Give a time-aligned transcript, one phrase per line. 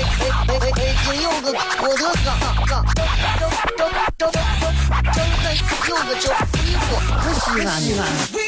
[0.00, 0.72] 哎哎哎哎！
[0.72, 2.28] 北京有个郭德纲，
[2.66, 2.72] 张
[3.76, 4.32] 张张张张
[5.88, 6.58] 有个叫李
[6.88, 6.90] 波，
[7.34, 8.02] 西安西安。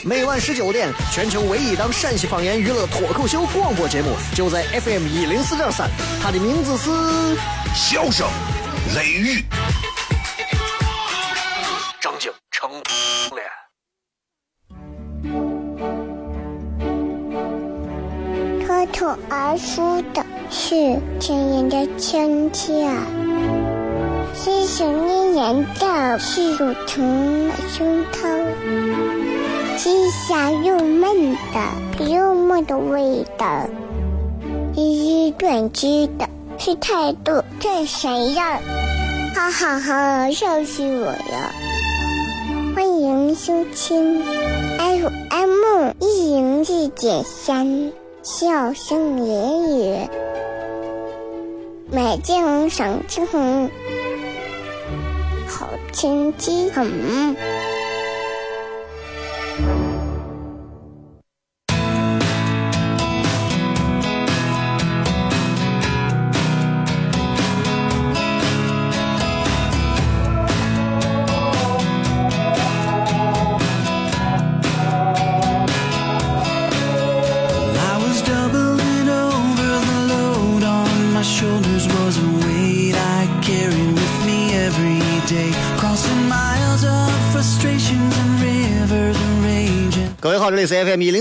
[0.04, 5.90] 每晚十九点，全球唯一档陕西方言娱乐脱口秀广播节目，就在 FM 一零四点三。
[6.22, 6.90] 它的名字是
[7.74, 8.26] 《笑声
[8.94, 9.40] 雷雨》，
[12.00, 12.70] 张景成
[18.66, 20.21] 脱口而出的
[20.72, 22.72] 是亲人的亲切，
[24.32, 28.46] 细细腻念的是乳虫的胸膛，
[29.76, 33.66] 鸡下入闷的幽默的味道，
[34.74, 38.42] 一语断句的是态度真闪耀，
[39.34, 41.52] 哈哈哈，笑死我了！
[42.74, 44.22] 欢迎收听
[44.78, 47.92] FM 一零四点三。
[48.22, 49.96] 笑声言语，
[51.94, 53.70] 美景赏青红，
[55.46, 57.36] 好天气很。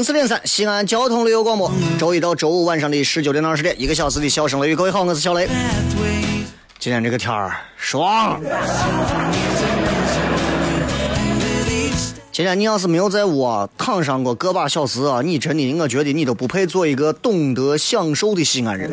[0.02, 4.76] 零四点三西安交通旅游广播，周一到周五晚上的十九点到二十点，一个小时的笑声雷雨。
[4.76, 5.48] 各位好，我是小雷。
[6.80, 8.42] 今天这个天儿爽。
[12.32, 18.90] 今天你要是没有在窝躺上过个把小时啊，你真的，我觉得你都不配做一个懂得享受的西安人。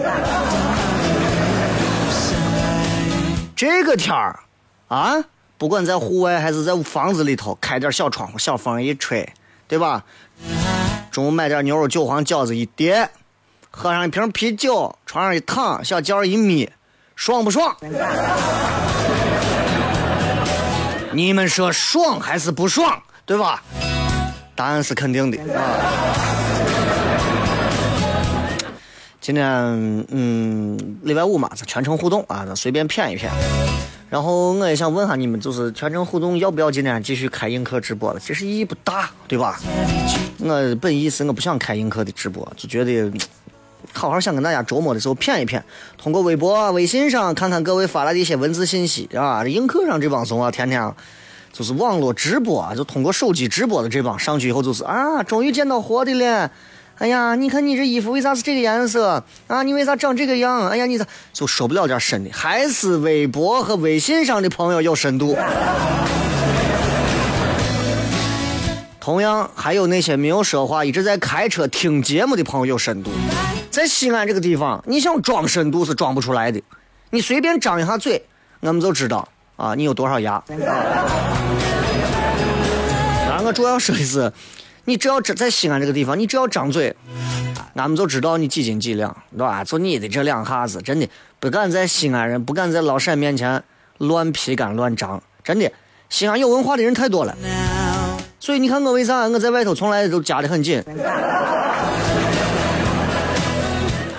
[3.56, 4.40] 这个天儿
[4.88, 5.24] 啊，
[5.56, 9.26] 不管在户外还是在房子里头，开点小窗户，小风一吹。
[9.66, 10.02] 对吧？
[11.18, 13.10] 中午买点牛肉韭黄饺子一碟，
[13.72, 16.70] 喝上一瓶啤酒，床上一躺，小脚一眯，
[17.16, 17.76] 爽不爽？
[21.10, 23.02] 你们说爽还是不爽？
[23.26, 23.60] 对吧？
[24.54, 25.60] 答案是肯定的啊。
[29.20, 29.44] 今天
[30.10, 33.28] 嗯，礼拜五嘛，全程互动啊，咱随便骗一骗。
[34.10, 38.18] 然后我也想问下你们，就是全程互动要不要今天继续开映客直播了？
[38.18, 39.60] 其实意义不大，对吧？
[40.38, 43.12] 我本意是我不想开映客的直播，就觉得
[43.92, 45.62] 好好想跟大家周末的时候骗一骗，
[45.98, 49.46] 通过微博、微信上看看各位发来的一些文字信息啊。
[49.46, 50.90] 映客上这帮怂啊，天天
[51.52, 56.50] 就是网络直播，就通过手机直播的这帮上去以后就是啊，终于见到活的了。
[56.98, 59.62] 哎呀，你看你这衣服为啥是这个颜色啊？
[59.62, 60.66] 你为啥长这个样？
[60.66, 62.30] 哎呀，你咋就说不了点深的？
[62.32, 65.38] 还是微博和微信上的朋友有深度。
[68.98, 73.12] 同样，还有那些没有说话、一直在开车听节目的朋友有深度。
[73.70, 76.60] 在西安这个地方，你想装深度是装不出来的。
[77.10, 78.20] 你随便张一下嘴，
[78.58, 80.42] 我们就知道啊，你有多少牙。
[80.48, 80.58] 当
[83.36, 84.32] 然，我主要说的是。
[84.88, 86.96] 你只要在西安这个地方，你只要张嘴，
[87.74, 89.62] 俺们就知道你几斤几两，对吧？
[89.62, 91.06] 就你的这两下子，真的
[91.38, 93.62] 不敢在西安人、不敢在老陕面前
[93.98, 95.22] 乱批干乱张。
[95.44, 95.70] 真的，
[96.08, 97.36] 西安有文化的人太多了，
[98.40, 100.82] 所以你看我为啥我在外头从来都夹得很紧，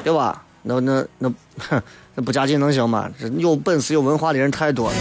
[0.03, 0.44] 对吧？
[0.62, 1.34] 那那那，
[2.13, 3.09] 那不夹紧能行吗？
[3.38, 4.96] 有本事、有文化的人太多了。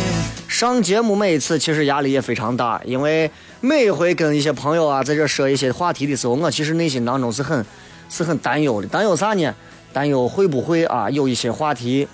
[0.48, 3.30] 上节目每一次其实压力也非常大，因为
[3.60, 7.66] 每回跟一些朋友啊在这说一些话题的时候，我其实内心当中是很
[8.08, 8.86] 是很担忧的。
[8.86, 9.52] 担忧啥呢？
[9.92, 12.06] 担忧会不会啊有一些话题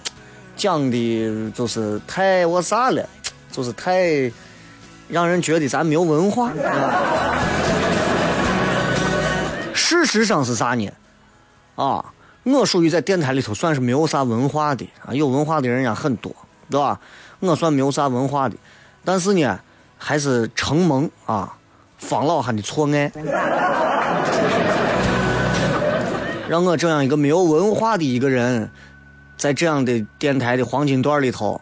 [0.56, 3.06] 讲的就是太我啥了，
[3.52, 4.32] 就是太
[5.06, 6.50] 让人觉得咱没有文化。
[9.74, 10.90] 事实上是啥呢？
[11.74, 12.02] 啊，
[12.44, 16.34] 我属于在电台里头算是没有啥文化的啊，有文化的人也很多，
[16.70, 16.98] 对吧？
[17.40, 18.56] 我算没有啥文化的，
[19.04, 19.60] 但是呢，
[20.04, 21.56] 还是承蒙啊
[21.96, 23.10] 方老汉的错爱，
[26.46, 28.70] 让我这样一个没有文化的一个人，
[29.38, 31.58] 在这样的电台的黄金段里头，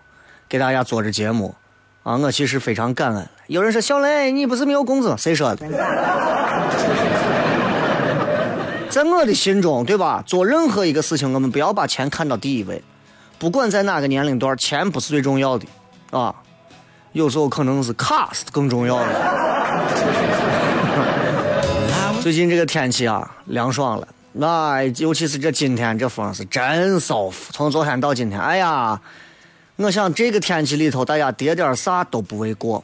[0.49, 1.55] 给大家做着节目，
[2.03, 5.15] 啊，我其实非常感恩，有人说小雷，你不是没有工资？
[5.17, 5.65] 谁说的？
[8.91, 10.21] 在我的心中，对吧？
[10.27, 12.83] 做任何一个事情，我们不要把钱看到第一位。
[13.39, 15.65] 不管在哪个年龄段，钱不是最重要的
[16.11, 16.35] 啊。
[17.13, 19.07] 有时候可能是卡是更重要的。
[22.23, 24.09] 最近这个天气啊，凉爽了。
[24.33, 27.53] 那尤其是这今天这风是真舒服。
[27.53, 28.99] 从昨天到今天，哎呀，
[29.77, 32.83] 我想这个天气里头，大家叠点啥都不为过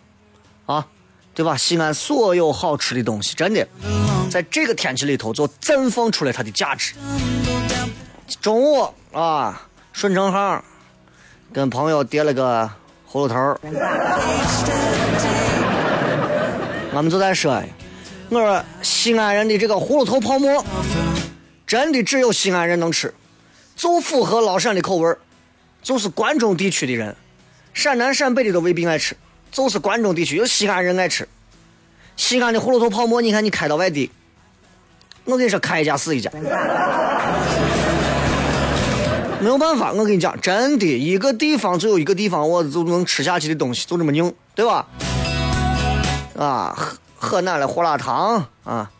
[0.66, 0.86] 啊，
[1.34, 1.56] 对吧？
[1.56, 3.66] 西安所有好吃的东西，真的
[4.28, 6.92] 在这个天气里头就绽放出来它的价值。
[8.42, 9.62] 中午啊，
[9.94, 10.62] 顺城巷
[11.50, 12.68] 跟朋友叠了个
[13.10, 13.34] 葫芦头
[16.92, 17.62] 我们就在说，
[18.28, 20.62] 我说西安人的这个葫芦头泡馍，
[21.66, 23.14] 真的只有西安人能吃，
[23.74, 25.16] 就符合老陕的口味，
[25.82, 27.16] 就是关中地区的人，
[27.72, 29.16] 陕南陕北的都未必爱吃，
[29.50, 31.26] 就是关中地区有西安人爱吃。
[32.16, 34.10] 西安的葫芦头泡馍，你看你开到外地，
[35.24, 36.30] 我跟你说开一家是一家。
[39.40, 44.86] 没有办法，我跟你讲，真的，一个地方就有一个地方我就能吃下去的东西，就这么硬，对吧？
[46.36, 48.90] 啊，河河南的胡辣汤啊，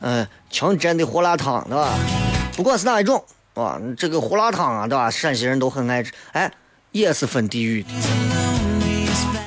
[0.00, 1.92] 嗯，清真的胡辣汤，对吧？
[2.56, 3.24] 不管是哪一种，
[3.54, 5.10] 啊，这个胡辣汤啊，对吧？
[5.10, 6.50] 陕西人都很爱吃，哎，
[6.92, 7.88] 也是分地域的。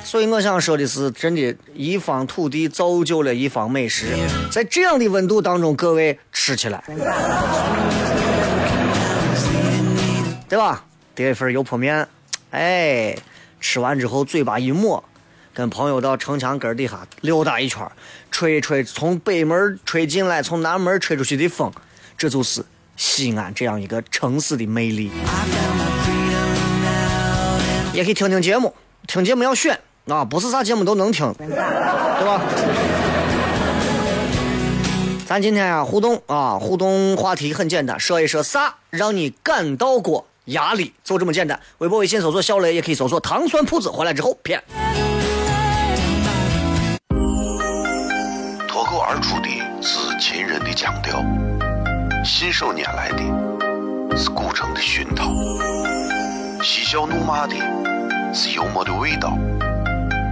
[0.04, 4.14] 所以我想说的是，真的，一方土地造就了一方美食，
[4.50, 6.84] 在这样的温度当中，各位吃起来。
[10.52, 10.84] 对吧？
[11.14, 12.06] 点一份油泼面，
[12.50, 13.16] 哎，
[13.58, 15.02] 吃完之后嘴巴一抹，
[15.54, 17.90] 跟朋友到城墙根底下溜达一圈，
[18.30, 21.72] 吹一吹从北门吹进来、从南门吹出去的风，
[22.18, 22.62] 这就是
[22.98, 25.10] 西安这样一个城市的魅力。
[27.94, 28.74] 也可以听听节目，
[29.06, 32.42] 听节目要选啊，不是啥节目都能听，对吧？
[35.26, 40.26] 咱今天啊互动啊，互动话题很简单，说一说啥让你感到过。
[40.46, 41.58] 压力就这么简单。
[41.78, 43.88] 微博、微信搜索“小雷”，也可以搜索“糖酸铺子”。
[43.90, 44.62] 回来之后骗。
[48.68, 49.48] 脱口而出的
[49.80, 51.22] 是秦人的腔调，
[52.24, 55.32] 信手拈来的是古城的熏陶，
[56.62, 57.54] 嬉笑怒骂的
[58.34, 59.36] 是幽默的味道，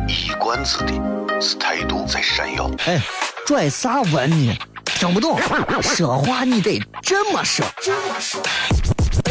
[0.09, 0.93] 一冠子的
[1.41, 2.71] 是态度在闪耀。
[2.87, 3.01] 哎，
[3.47, 4.57] 拽啥文呢？
[4.85, 5.39] 听不懂，
[5.83, 7.65] 说话你得这么说。
[7.65, 9.00] 哎哎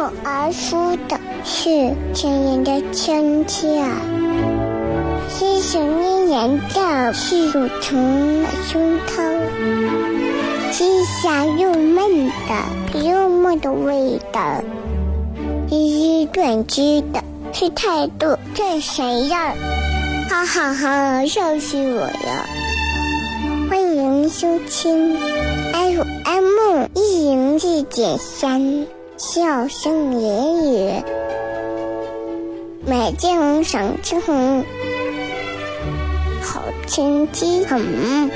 [0.00, 3.84] 口而出的是亲人的亲切，
[5.28, 9.20] 是想念人的是乳虫的胸膛，
[10.72, 14.62] 是香又闷的幽默的味道，
[15.68, 17.22] 是短句的
[17.52, 19.54] 是态度这谁样？
[20.30, 22.46] 哈哈哈，笑死我了！
[23.68, 25.14] 欢迎收听
[25.74, 28.86] FM 一零四点三。
[29.22, 31.04] 笑声言语，
[32.86, 34.64] 美景赏青红，
[36.40, 38.30] 好天气很。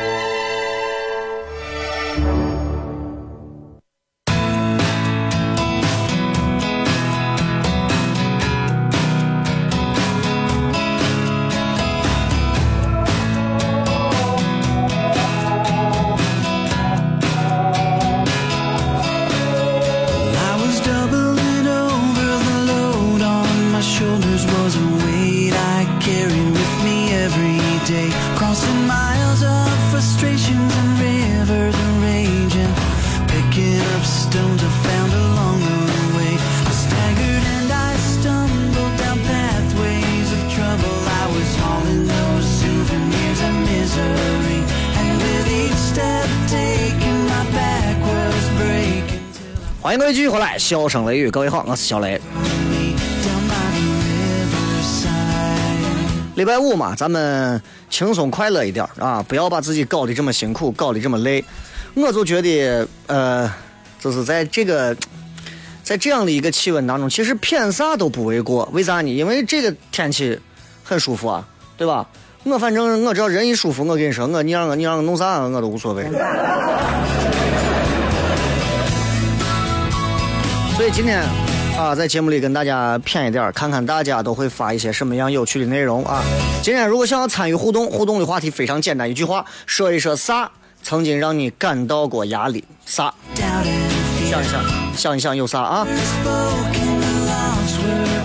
[49.95, 52.21] 欢迎各位继续回来，笑声雷雨，各位好，我是小雷。
[56.35, 61.45] 礼拜五嘛，咱们轻松快乐一点啊，不要把自己搞得这么辛苦，搞得这么累。
[61.95, 63.49] 我就觉得，呃，
[64.01, 64.97] 就是在这个，
[65.85, 68.69] 在这样的一个气温当中，其实偏啥都不为过。
[68.73, 69.09] 为啥呢？
[69.09, 70.37] 因为这个天气
[70.83, 71.47] 很舒服啊，
[71.77, 72.05] 对吧？
[72.43, 76.05] 我反正我只要人一舒服，我跟你说，我你让我你让我弄啥，我都无所谓。
[80.85, 81.19] 所以今天
[81.79, 86.23] 啊，在节目里跟大家谝一点，看看大家都会发一些什么样有趣的内容啊。
[86.63, 90.51] 今天如果想要参与互动，互动的话题非常简单，一句话，说一说啥
[90.83, 92.63] 曾经让你感到过压力？
[92.85, 93.15] 啥？
[94.31, 94.63] 想一想，
[94.95, 95.87] 想一想有啥啊？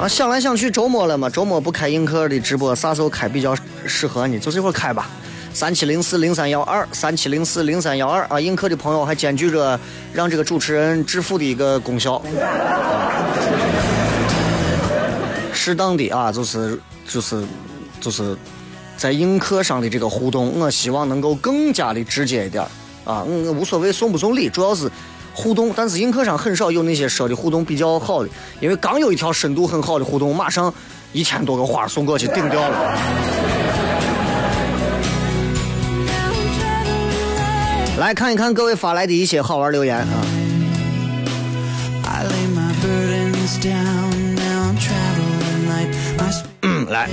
[0.01, 4.37] 啊，想来想去，周末了嘛，周末不开映客的直播，啥时候开比较适合你？
[4.37, 5.09] 就这会儿开吧。
[5.53, 8.39] 三七零四零三幺二，三七零四零三幺二啊！
[8.39, 9.79] 映客的朋友还兼具着
[10.13, 12.21] 让这个主持人致富的一个功效。
[15.53, 17.43] 适当的啊，就是就是
[17.99, 18.37] 就是
[18.95, 22.63] 在映客上的这个互动，我希望能够更加的直接一点
[23.03, 23.23] 啊。
[23.23, 24.89] 我无所谓送不送礼，主要是。
[25.31, 28.29] 互动，但是映客上很少有那些说的互动比较好的，
[28.59, 30.73] 因为刚有一条深度很好的互动，马上
[31.13, 32.99] 一千多个花送过去顶掉了。
[37.99, 40.07] 来看一看各位发来的一些好玩留言啊。
[46.61, 47.09] 嗯， 来。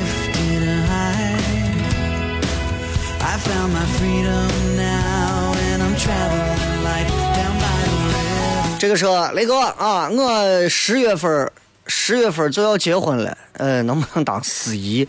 [8.79, 11.51] 这个说雷哥啊，我十月份
[11.89, 15.07] 十月份就要结婚了，呃，能不能当司仪？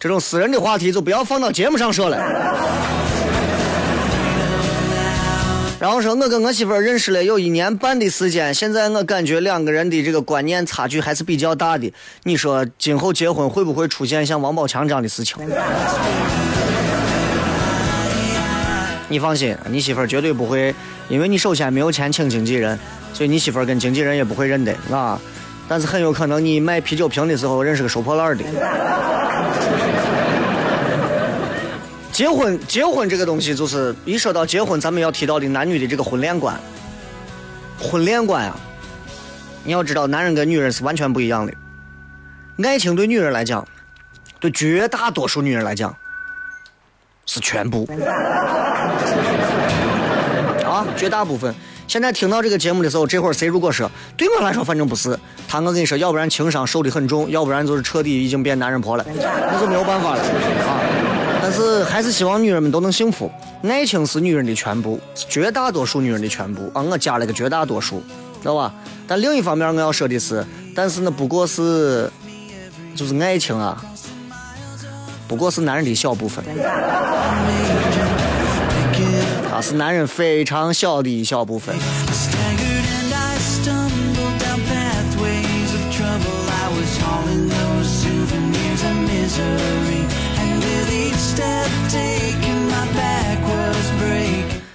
[0.00, 2.18] 这种私人的话题就不要放到节目上说了。
[5.82, 11.92] 然后说，我跟我媳妇认识了有一年半的时间，现在我感觉两个人的这个观念差距还是比较大的。
[12.22, 15.44] 你说今后结婚会不会出现像王宝强这样的事情？
[19.08, 20.72] 你放心，你媳妇绝对不会，
[21.08, 22.78] 因为你首先没有钱请经纪人，
[23.12, 25.20] 所以你媳妇跟经纪人也不会认得，啊。
[25.66, 28.44] 但是很有可能你买啤酒瓶的时候认识个收破烂的。
[32.12, 36.54] 结婚，结婚这个东西就是一说到结婚，咱们要提到的男女的这个婚恋观。
[37.80, 38.54] 婚恋观啊，
[39.64, 41.52] 你要知道，男人跟女人是完全不一样的。
[42.62, 43.66] 爱情对女人来讲，
[44.38, 45.96] 对绝大多数女人来讲。
[47.24, 47.88] 是全部
[50.66, 51.54] 啊，绝大部分。
[51.86, 60.81] 现在听到这个节目的时候，这会儿谁如果说对我来说，反正不是他，我跟你说，要不然情商受的很重，要不然就是彻底已经变男人婆了，那就没有办法了啊。
[61.54, 63.30] 但是还是希望女人们都能幸福。
[63.62, 66.80] 爱情是女人的全部，绝大多数女人的全部啊。
[66.80, 68.02] 我加了个绝大多数，
[68.40, 68.72] 知道吧？
[69.06, 70.42] 但另一方面，我要说的是，
[70.74, 72.10] 但是那不过是，
[72.96, 73.84] 就是爱情啊。
[75.28, 76.42] 不过是男人的小部分，
[79.50, 81.76] 他 是男人非常小的一小部分。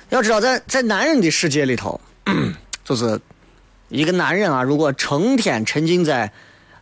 [0.10, 2.00] 要知道，在在男人的世界里头，
[2.86, 3.20] 就是
[3.90, 6.32] 一个男人啊，如果成天沉浸在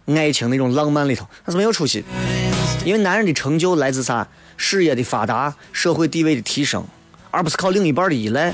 [0.07, 2.05] 爱情那种浪漫里头，那是没有出息。
[2.85, 4.27] 因为男人的成就来自啥？
[4.57, 6.85] 事业的发达，社会地位的提升，
[7.31, 8.53] 而不是靠另一半的依赖。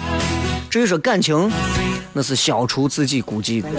[0.69, 1.51] 至于说感情，
[2.13, 3.69] 那是消除自己孤寂的，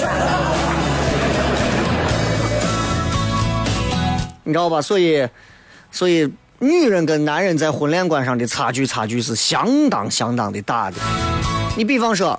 [4.45, 4.83] 你知道吧？
[4.83, 5.27] 所以，
[5.91, 6.31] 所以
[6.62, 10.97] 女人跟男人在婚恋观上的差距，差距是相当相当的大的。
[11.76, 12.38] 你比方说，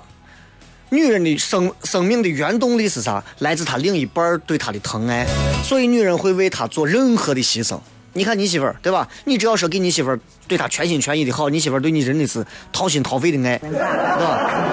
[0.88, 3.22] 女人的生生命的原动力是啥？
[3.40, 5.26] 来自她另一半对她的疼爱，
[5.62, 7.78] 所以女人会为他做任何的牺牲。
[8.14, 9.06] 你看你媳妇儿对吧？
[9.26, 14.70] 你只要说给你媳妇儿对她全心全意的好，你媳妇儿对你真的是掏心掏肺的爱，对吧？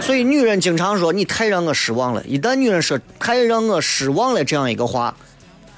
[0.00, 2.24] 所以女人经常说你太让我失望了。
[2.24, 5.14] 一旦女人说太让我失望了这样一个话，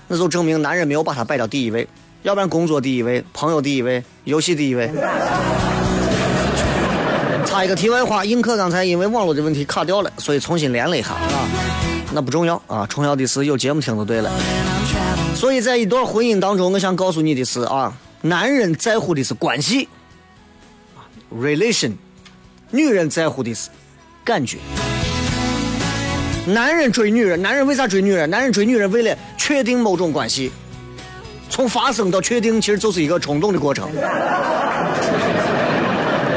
[0.08, 1.86] 那就证明男人没有把她摆到第一位，
[2.22, 4.90] 要不然工作第一位，朋友第一位，游戏第一位。
[7.44, 11.48] 插一个题外话，映客刚才因为网络的问题卡掉了，所以重新连了一下啊。
[12.12, 14.30] 那不重要啊，重要的是有节目听就对了。
[15.34, 19.88] 所以在一段婚姻当中，我想告诉你的是啊，男人在乎的是关系
[21.34, 21.92] ，relation；
[22.70, 23.70] 女人在乎的是
[24.24, 24.58] 感觉。
[26.46, 28.30] 男人追女人，男人为啥追女人？
[28.30, 30.52] 男人追女人为了确定某种关系，
[31.50, 33.88] 从发生到确定，其实就是一个冲动的过程。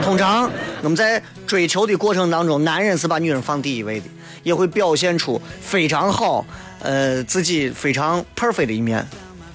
[0.02, 0.50] 通常
[0.82, 4.08] 我们在追求的过程当中，男人是把女人放第一位的，
[4.42, 6.44] 也会表现出非常好。
[6.82, 9.06] 呃，自己非常 perfect 的一面，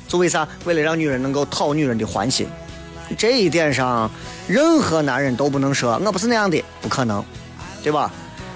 [0.06, 0.46] 就为啥？
[0.64, 2.46] 为了让女人能够讨女人的欢心，
[3.18, 4.08] 这一点上，
[4.46, 7.25] 任何男人都不能说我不是那样的，不可能，
[7.82, 8.12] 对吧？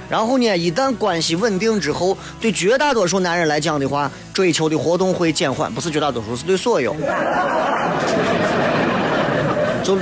[0.08, 6.96] 然后呢，一旦关系稳定之后，对绝大多数男人来讲的话，追求的活动会减缓，不是绝大多数，是对所有。
[9.84, 9.98] 就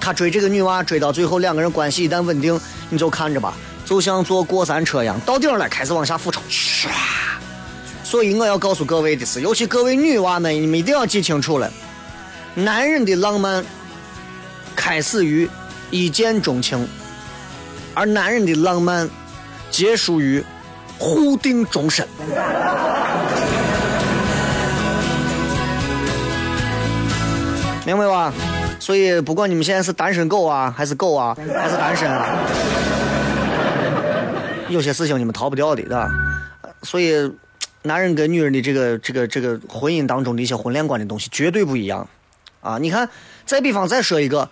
[0.00, 6.88] 他追这个女娃，追到最后两个人关系一旦稳定，你就看着吧，就像坐过山车一样，到顶了开始往下俯冲，唰。
[8.02, 11.70] 所以我要告诉各位的是，尤其各位女娃们，你们一定要记清楚了，
[12.54, 13.64] 男人的浪漫
[14.74, 15.48] 开始于
[15.90, 16.88] 一见钟情，
[17.94, 19.08] 而男人的浪漫。
[19.74, 20.40] 结束于
[21.00, 22.06] 互定终身，
[27.84, 28.32] 明白吧？
[28.78, 32.24] 所以不管你们现在是单身狗啊，还是狗啊，还是单身，啊，
[34.68, 36.08] 有些事情你们逃不掉的，对吧？
[36.84, 37.28] 所以，
[37.82, 42.06] 男人跟女人的这个、这个、这个婚姻当中的一些婚恋观的东西绝对不一样
[42.60, 42.78] 啊！
[42.78, 43.10] 你看，
[43.44, 44.48] 再比方再说一个，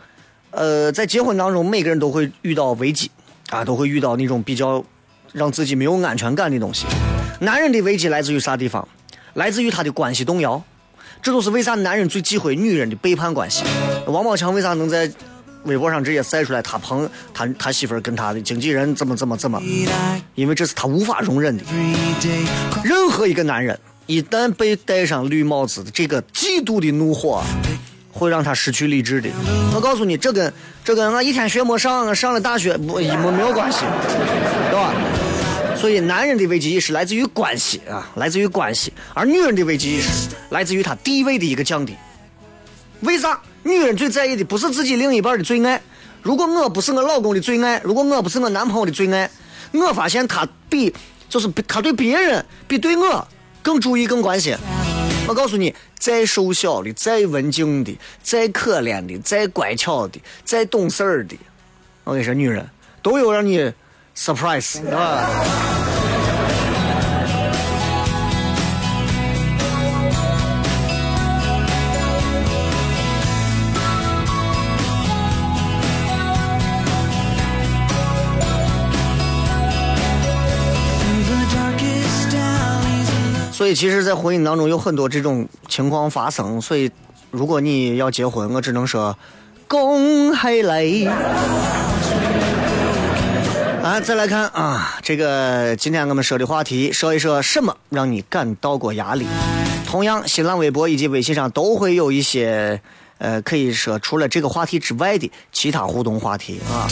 [0.51, 3.09] 呃，在结婚当中，每个人都会遇到危机
[3.51, 4.85] 啊，都会遇到那种比较。
[5.33, 6.87] 让自己没有安全感的东西，
[7.41, 8.87] 男人的危机来自于啥地方？
[9.35, 10.63] 来自于他的关系动摇，
[11.23, 13.65] 这都是为啥男人最忌讳女人的背叛关系。
[14.07, 15.11] 王宝强为啥能在
[15.65, 19.59] 微博上直接晒出来他朋他他媳妇跟他的经纪人怎么怎么怎么？
[20.35, 21.65] 因为这是他无法容忍的。
[22.85, 27.43] 任何一个男人一旦被戴上绿帽子这个嫉妒的怒火，
[28.13, 29.31] 会让他失去理智的。
[29.75, 30.53] 我告诉你，这跟
[30.85, 33.87] 这跟我一天学没上，上了大学不一模没有关系，
[35.83, 41.97] 所以，男人的危机意识来自于关系啊，来自于关系；而女人的危机意识来自于她地位的一个降低。
[43.01, 43.41] 为啥？
[43.65, 45.83] 女人最在意的不是自己另一半的最爱。
[46.23, 49.29] 如果我不是我老公的最爱，如果我不是我男朋友的最爱，
[49.73, 50.95] 我发现他比
[51.29, 53.27] 就是他对别人比对我
[53.61, 54.57] 更注意、更关心。
[55.27, 61.37] 我告诉你，再瘦小的、再文静的、再可怜的、再乖巧的、再懂事儿的，
[62.05, 62.65] 我跟你说，女人
[63.03, 63.73] 都有让你。
[64.17, 65.29] surprise，对吧？
[83.53, 86.61] 所以，其实，在婚姻当中有很多这种情况发生。
[86.61, 86.91] 所以，
[87.31, 89.17] 如果你要结婚，我只能说，
[89.69, 91.09] 恭喜你。
[93.83, 99.27] 啊，再来看啊，这个今天我们说的话题，说一说什么让你感到过压力。
[99.85, 102.81] 同样，新浪微博以及微信上都会有一些，
[103.19, 106.87] 呃，可以说除了这个话题之外的其他互动话题啊。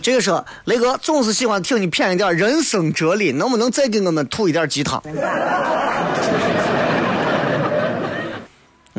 [0.00, 5.02] 这个说雷哥总是喜欢听你谝一点人生哲理，能不能再给我们吐一点鸡汤？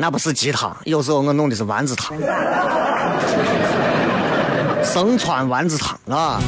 [0.00, 2.16] 那不是鸡汤，有时候我弄的是丸子汤，
[4.82, 6.40] 生川丸子汤啊。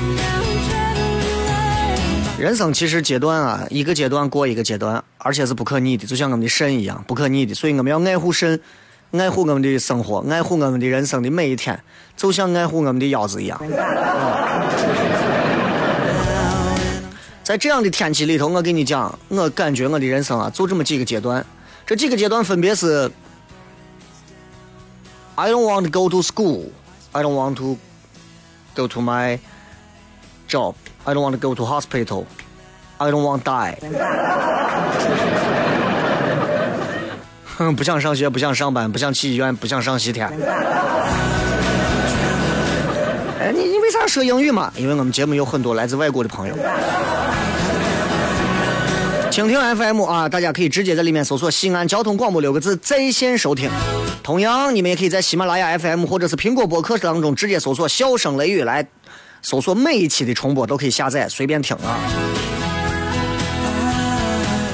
[2.38, 7.54] 人生其实阶段啊，一个阶段过一个阶段，而且是不可逆的，就像我们的肾一样，不可逆的。
[7.54, 8.58] 所以我们要爱护肾，
[9.12, 11.78] 爱护我们的生活，爱护我们的人生的每一天，
[12.16, 13.60] 就像爱护我们的腰子一样。
[17.44, 21.44] 在这样的天气里头，我跟你讲，我感觉我的人生啊，就这么几个阶段，
[21.84, 23.12] 这几个阶段分别是。
[25.34, 26.70] I don't want to go to school.
[27.12, 27.78] I don't want to
[28.74, 29.38] go to my
[30.46, 30.74] job.
[31.04, 32.26] I don't want to go to hospital.
[32.98, 33.78] I don't want die.
[37.76, 40.28] 不想上学，不想上班，不想去医院，不想上西天。
[43.40, 44.72] 哎，你你为啥说英语嘛？
[44.76, 46.54] 因为我们节目有很多来自外国的朋友。
[49.32, 53.70] 蜻蜓 FM 啊，大家可以直接在里面搜索“西安交通广播”六个字在线收听。
[54.22, 58.86] 同样，你们也可以在喜马拉雅 FM 或者是苹果播客当中直接搜索“笑声雷雨”来
[59.40, 61.98] 搜索每一期的重播，都可以下载随便听啊。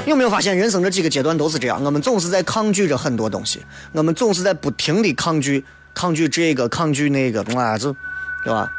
[0.05, 1.81] 有没有发现，人生这几个阶段都是这样？
[1.81, 3.61] 我们总是在抗拒着很多东西，
[3.93, 7.95] 我们总是在不停的抗拒、抗拒这个、抗拒那个，啊，就
[8.43, 8.69] 对吧？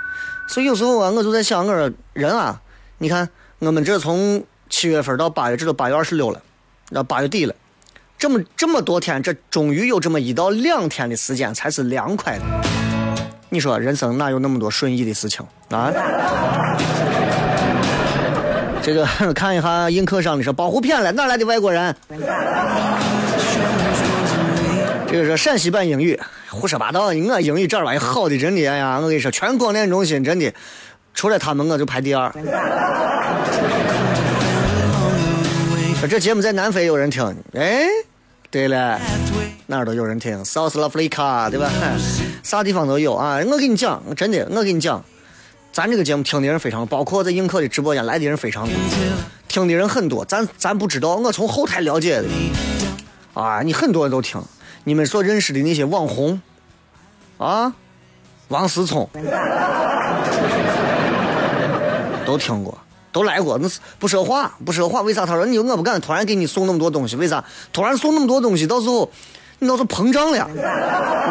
[0.47, 2.61] 所以有时候啊，我就在想，我说人啊，
[2.99, 3.27] 你看
[3.61, 4.45] 我们这从。
[4.71, 6.41] 七月份到八月，这都八月二十六了，
[6.89, 7.55] 那八月底了，
[8.17, 12.45] 这么这么多天，这终于有这么一到两天的时间才是凉快的。
[13.49, 15.93] 你说人生哪有那么多顺意的事情啊？
[18.81, 19.05] 这个
[19.35, 21.95] 看一下映客上的说保护片了，哪来的外国人？
[25.09, 27.07] 这个是陕西版英语，胡说八道！
[27.07, 30.55] 我英语这玩意好的真的，哎呀，我跟你说，全广电中心真的，
[31.13, 32.33] 除了他们我就排第二。
[36.09, 37.87] 这节目在南非有人听，哎，
[38.51, 38.99] 对了，
[39.67, 41.71] 哪儿都有人听，South Africa，对吧？
[42.43, 43.39] 啥地方都有啊！
[43.47, 45.05] 我跟你讲，真的，我跟你讲，
[45.73, 48.75] 咱这个节目听的人非常，包括在映客的直播间来的人非常多，
[49.47, 50.25] 听的人很多。
[50.25, 52.27] 咱咱不知道，我从后台了解的。
[53.35, 54.43] 啊，你很多人都听，
[54.85, 56.41] 你们所认识的那些网红，
[57.39, 57.73] 啊，
[58.49, 59.09] 王思聪，
[62.27, 62.77] 都听过，
[63.12, 63.59] 都来过。
[63.59, 65.03] 那是不说话，不说话。
[65.03, 65.27] 为啥？
[65.27, 67.44] 他说你我不敢突然给你送那么多东西，为啥？
[67.73, 69.11] 突然送那么多东西，到时候
[69.59, 70.61] 你到时候膨胀了，知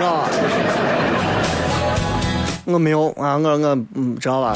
[0.01, 0.29] 道吧？
[2.65, 4.55] 我没有啊，我我嗯，知道吧？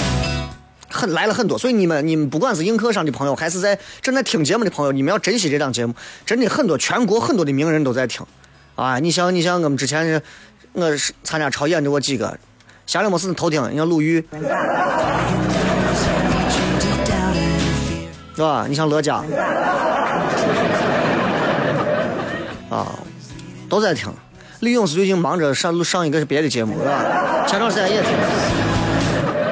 [0.88, 5.96] 很来了很多，所以你们你们不管是映客上的朋友，还是在正在听节目的朋友，你们要珍惜这档节目。
[6.24, 8.24] 真的很多，全国很多的名人都在听，
[8.76, 10.22] 啊，你像你像我们之前，
[10.74, 12.38] 我是参加超演的我几个，
[12.86, 14.24] 下来没事偷听，你像鲁豫，
[18.36, 18.66] 是吧？
[18.68, 19.18] 你像乐嘉，
[22.70, 22.88] 啊，
[23.70, 24.12] 都在听。
[24.62, 27.46] 李勇是最近忙着上上一个别的节目，是吧？
[27.48, 28.12] 前段时间也听。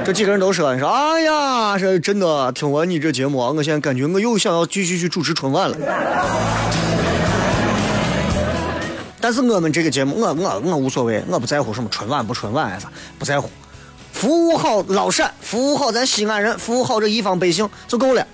[0.03, 5.77] 这几个人都说：“说哎呀，是真的，听完你这节目，我现在感觉我又想要继续去主持春晚了。”
[9.21, 12.89] 但是我们这个节目，我我我无所谓，我不在乎什么春晚不春晚啥，
[13.19, 13.47] 不在乎，
[14.11, 18.25] 服务好老陕，服务好咱西安人，服务好这一方百姓就够了。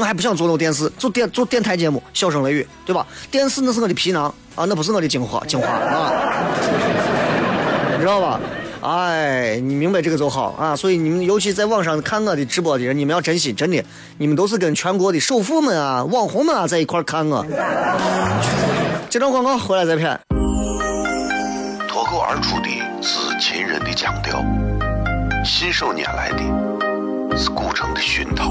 [0.00, 3.06] 我还不想做那个电视，做电做电台节目，小声雷雨，对吧？
[3.30, 6.10] 电视那是我的皮囊啊，那不是我的精华精华啊，
[7.92, 8.40] 你知道吧？
[8.82, 10.74] 哎，你明白这个就好啊！
[10.74, 13.84] 所以你们尤其在网上看我的直播的人，你们要珍惜，真的，
[14.16, 17.44] 你们都是跟全国的首富们啊、网红们啊在一块看我。
[19.10, 20.18] 接着广告回来再片。
[21.86, 22.70] 脱口而出的
[23.02, 24.42] 是秦人的腔调，
[25.44, 28.50] 信手拈来的是古城的熏陶，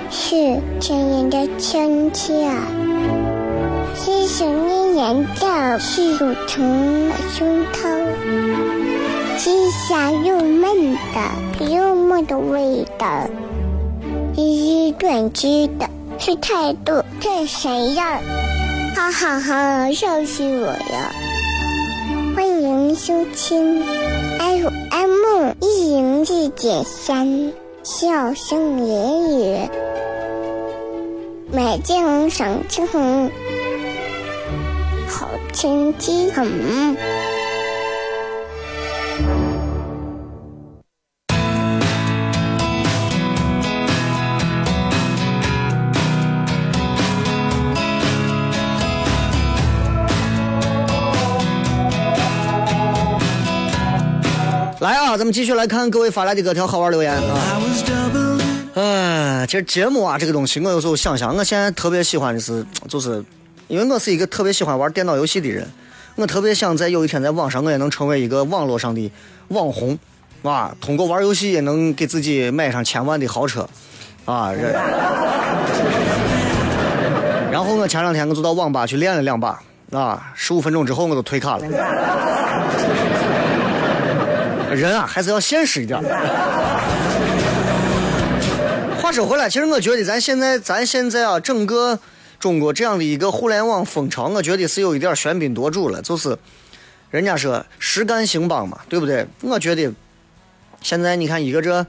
[0.13, 2.33] 是亲人的亲切，
[3.95, 8.05] 是想念人的是乳虫的胸膛，
[9.37, 13.29] 是香又闷的幽默的味道，
[14.35, 18.19] 是短知的是态度这谁呀？
[18.93, 21.11] 哈哈哈，笑死我了！
[22.35, 23.81] 欢迎收听
[24.39, 27.53] FM 一零四点三。
[27.83, 29.57] 笑声言语，
[31.53, 33.29] 美景赏青红，
[35.09, 36.95] 好天气很。
[54.79, 58.20] 来啊，咱们继续来看各位发来的各条好玩留言啊。
[58.73, 63.21] 哎，其实节目啊，这个东西，我有时候想想，我现在特别喜欢的是，就是
[63.67, 65.67] 因为我是一个特别喜欢玩电脑游戏的人，
[66.15, 69.11] 我特别想在有一天在网上，我也能成为一个网络上的
[69.49, 69.99] 网红，
[70.43, 73.67] 啊，通过玩游戏也能给自己买上千万的豪车，
[74.23, 74.53] 啊，
[77.51, 79.59] 然后我前两天我就到网吧去练了两把，
[79.91, 81.65] 啊，十五分钟之后我就退卡了。
[84.73, 86.01] 人啊，还是要现实一点。
[89.01, 91.97] 话说回来，其实我觉得咱现在，咱现在啊，整个
[92.39, 96.01] 中国这样的一个互联网风潮，我觉得是有一点喧宾夺主了。
[96.03, 96.37] 就是
[97.09, 99.25] 人家说实干兴邦嘛，对不对？
[99.41, 99.91] 我觉得
[100.83, 101.83] 现在你看一个这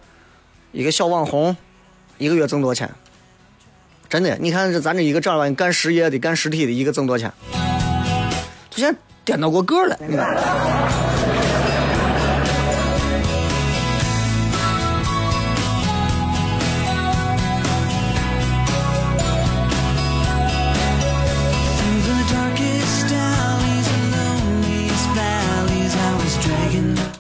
[0.72, 1.54] 一个小网红，
[2.16, 2.90] 一个月挣多少钱？
[4.08, 7.32] 真的，你看这咱这一个正儿八经干实业的、干实体的，一个挣多少钱？
[8.70, 9.98] 就现在颠倒过个了，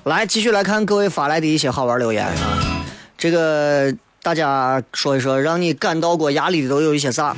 [0.04, 2.84] 来，继续来看各位发来的一些好玩留言啊！
[3.16, 7.36] 这个大家说一说，让你感到过压力的都有一些啥啊？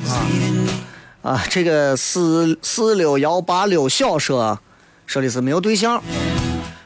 [1.21, 4.59] 啊，这个四四六幺八六小说
[5.05, 6.03] 说的是没有对象，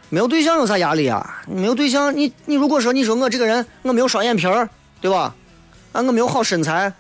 [0.09, 1.43] 没有对象有啥压力啊？
[1.47, 4.69] 没有对象，你你如果说你说我这个人我没有双眼皮儿，
[5.01, 5.33] 对吧？
[5.93, 6.93] 啊，我没有好身材，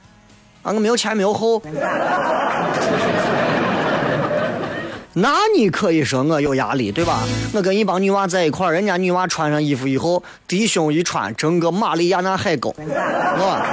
[0.63, 1.61] 啊，我没有前没有后，
[5.21, 7.21] 那你可以说我有压力，对吧？
[7.53, 12.85] 我跟一帮女娃在一块儿，人家女娃穿上衣服以后，低胸一穿，整个马里亚纳海沟，是
[13.43, 13.67] 吧？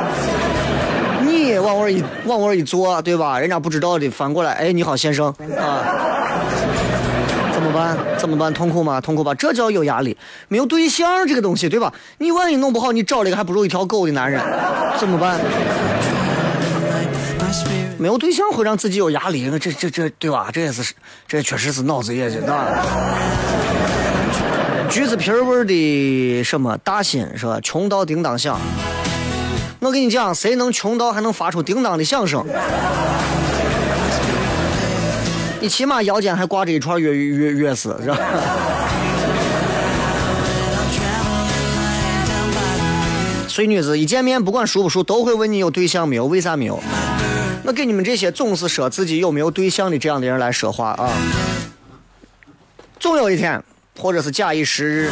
[1.22, 3.40] 你往我一往那儿一坐，对吧？
[3.40, 5.28] 人家不知道的翻过来，哎，你好，先生
[5.58, 5.84] 啊。
[7.54, 7.98] 怎么办？
[8.18, 8.54] 怎么办？
[8.54, 9.00] 痛苦吗？
[9.00, 9.34] 痛苦吧？
[9.36, 10.18] 这叫有压力。
[10.48, 11.94] 没有对象这个东西，对吧？
[12.18, 14.42] 你万一弄不好，你找了一个还不如一条狗的男人，
[14.98, 15.40] 怎么办？
[17.98, 20.50] 没有对象会让自己有压力，那这这这，对吧？
[20.52, 20.94] 这也是，
[21.28, 22.66] 这确实是脑子也是大。
[24.90, 27.60] 橘子皮味的什么大心是吧？
[27.62, 28.60] 穷到叮当响。
[29.80, 32.46] 我跟你讲，谁能穷到还能发出叮当的响声？
[35.62, 38.18] 你起码腰间还挂着一串月月月丝，是吧？
[43.48, 46.26] 所以女子一见面，不管熟不熟，都会问你有对象没有？
[46.26, 46.78] 为啥没有？
[47.66, 51.10] 我给你们这些总是说自己有没有对象的这样的人来说话啊！
[53.00, 53.64] 总有一天，
[54.00, 55.12] 或者是假以时日，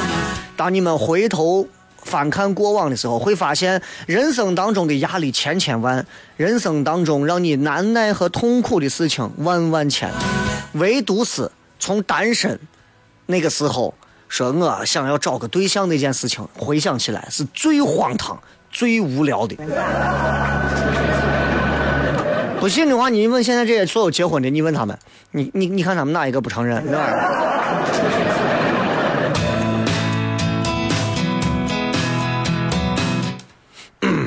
[0.55, 1.67] 当你们回头。
[2.05, 10.11] 翻看过往的时候，会发现人生当中的压力千千万，人生当中让你难耐和痛苦的事情万万千，
[10.73, 12.59] 唯独是从单身
[13.27, 13.93] 那个时候
[14.27, 18.37] 说我想要找个对象那件事情，回想起来是最荒唐、
[18.69, 19.55] 最无聊的。
[22.63, 24.97] 不信的话，你问现在这些所有结婚的，你问他们，
[25.31, 26.81] 你你你看他们哪一个不承认？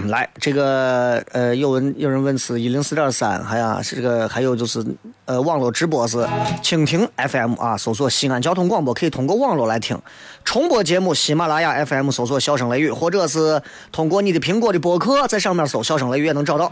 [0.08, 4.84] 来，这个呃，有问有人问是一零四点三，还呀是这个，还有就是
[5.24, 6.18] 呃，网络直播是
[6.62, 9.98] 蜻蜓 FM 啊，搜索西安交通广播，可以通过网络来听
[10.44, 11.14] 重播节目。
[11.14, 16.70] 喜马拉雅 FM 搜索笑声雷雨，或者是通过你的苹果的播客，在上面搜笑声雷雨也能找到。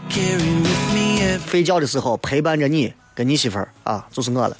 [1.47, 4.55] 睡觉的时候陪伴着你，跟你媳妇儿啊，就是我了。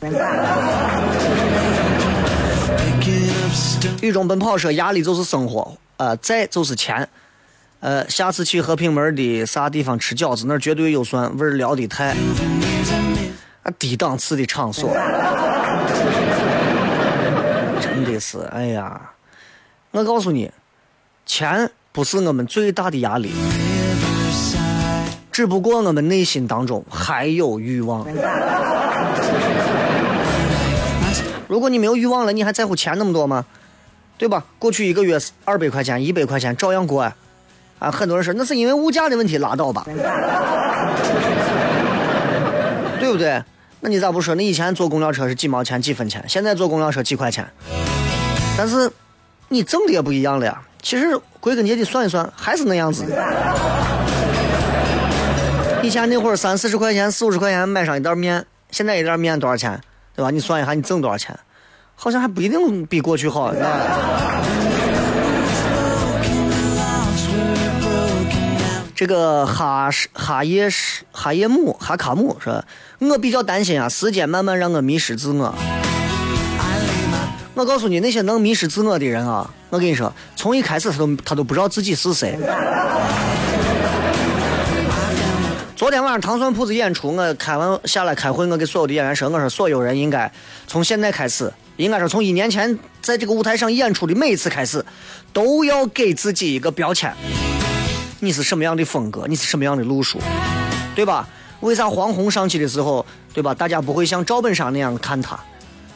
[4.02, 7.08] 雨中奔跑说压力就是生活，呃，债就是钱。
[7.82, 12.16] 呃，下次去和平门的啥地方吃饺子，那绝对有蒜，味儿聊的太。
[13.64, 14.90] 啊，低档次的场所，
[17.82, 19.00] 真的是，哎呀，
[19.92, 20.52] 我告诉你，
[21.26, 23.32] 钱不是我们最大的压力，
[25.36, 28.08] 只不过我们内心当中还有欲望。
[31.50, 33.44] 如果你没有欲望了，你还在乎钱那么多吗？
[34.18, 34.46] 对吧？
[34.58, 37.14] 过去一个月二百块钱、一百块钱照样过啊。
[37.80, 39.86] 啊，很多人说那是因为物价的问题，拉倒吧，
[43.02, 43.44] 对不对？
[43.82, 44.34] 那你咋不说？
[44.36, 47.46] 那以前坐公交车是几毛钱、几分钱，现在坐公交车几块钱，
[48.58, 48.90] 但是
[49.50, 50.62] 你挣的也不一样了呀。
[50.82, 53.04] 其实归根结底算一算，还是那样子。
[55.86, 59.80] 以前那会儿三四十块钱、四五十块钱买上一袋面，现在一袋面多少钱？
[60.16, 60.32] 对吧？
[60.32, 61.38] 你算一下，你挣多少钱？
[61.94, 63.54] 好像还不一定比过去好。
[68.96, 72.66] 这个哈是哈耶是哈耶姆哈卡姆是吧？
[72.98, 75.54] 我比较担心啊，时间慢慢让我迷失自我。
[77.54, 82.36] 我告诉你，那些能迷失自我的人啊，我跟你说，从一开始他都他都不知道自己是谁。
[85.86, 90.32] 昨天晚上糖蒜铺子演出，我开完下来开会，我给所有的演员说，我说所有人应该
[90.66, 94.84] 从现在开始，应该说从一年前在这个舞台上演出的每一次开始，
[95.32, 97.14] 都要给自己一个标签。
[98.20, 99.28] 你是什么样的风格？
[99.28, 100.20] 你是什么样的路数，
[100.96, 101.30] 对吧？
[101.60, 103.54] 为啥黄宏上去的时候，对吧？
[103.54, 105.40] 大家不会像赵本山那样看他，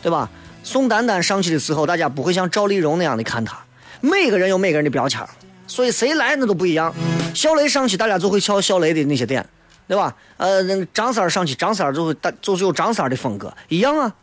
[0.03, 0.29] 对吧？
[0.63, 3.57] 宋丹丹上去的时候，大家不会像赵丽蓉那样的看他。
[4.01, 5.19] 每个人有每个人的标签，
[5.65, 6.93] 所以谁来那都不一样。
[7.33, 9.43] 小雷上去，大家就会敲小雷的那些点，
[9.89, 10.15] 对吧？
[10.37, 14.13] 呃，张三上去，张三就会大就是有张三的风格，一样啊，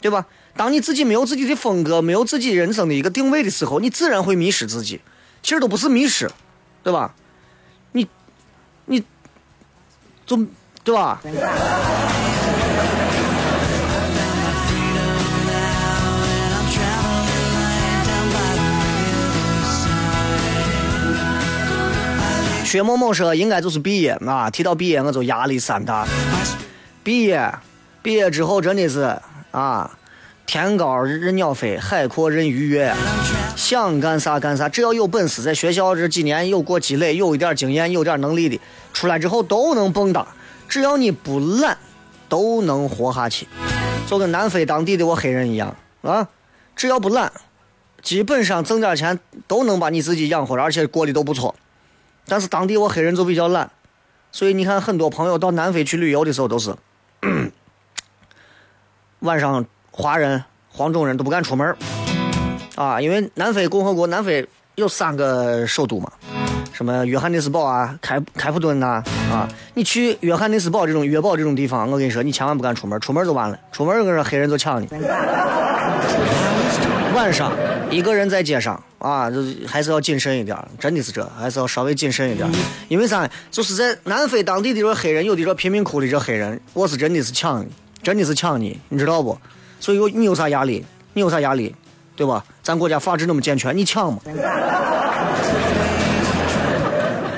[0.00, 0.24] 对吧？
[0.54, 5.00] 当你自己没有自己的风格，没有自己人生的一个定位的时候，你自然会迷失自己。
[5.42, 6.30] 其实都不是迷失，
[6.84, 7.12] 对吧？
[7.90, 8.06] 你
[8.84, 9.02] 你，
[10.24, 10.46] 就
[10.84, 11.20] 对吧？
[22.70, 26.06] 薛某某说应该就是毕业啊，提到毕业我就压力山大。
[27.02, 27.52] 毕业，
[28.00, 29.18] 毕业之后真的是
[29.50, 29.90] 啊，
[30.46, 32.94] 天高任鸟飞，海阔任鱼跃。
[33.56, 38.60] 想干啥干啥，只要有本事，在学校这几年有过积累，有一点经验，有点能力的，
[38.92, 40.24] 出来之后都能蹦跶。
[40.68, 41.76] 只要你不懒，
[42.28, 43.48] 都能活下去。
[44.06, 46.28] 就跟南非当地的我黑人一样啊，
[46.76, 47.32] 只要不懒，
[48.00, 51.56] 基本上挣点钱都能把你自己养活了，而且过得都不错。
[52.26, 53.70] 但是当地我黑人就比较懒，
[54.30, 56.74] 所以你看很多朋友到南非去旅游的时候都是
[59.20, 61.76] 晚上华人、黄种人都不敢出门
[62.76, 66.10] 啊，因为南非共和国南非有三个首都嘛，
[66.72, 74.88] 什么约翰内斯堡啊、开开普敦呐啊，你去约翰内斯堡这种约堡这种地方，我跟你说，你千万不敢出门，出门就完了，出门我跟你说黑人就抢你。
[77.14, 77.52] 晚上
[77.90, 82.48] 一个人在街上啊，就还是要谨慎一点，真的是这，还是要稍微谨慎一点。
[82.88, 83.28] 因为啥？
[83.50, 87.68] 就是在南非当地的这黑人，有的这贫民窟的这黑人，我是真的是抢你，
[88.02, 89.36] 真的是抢你，你知道不？
[89.80, 90.84] 所以你有啥压力？
[91.14, 91.74] 你有啥压力？
[92.14, 92.44] 对吧？
[92.62, 94.20] 咱国家法制那么健全，你抢吗？